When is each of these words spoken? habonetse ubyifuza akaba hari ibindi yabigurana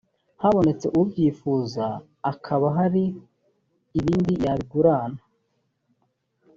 habonetse 0.41 0.85
ubyifuza 1.01 1.85
akaba 2.31 2.67
hari 2.77 3.03
ibindi 3.99 4.33
yabigurana 4.43 5.21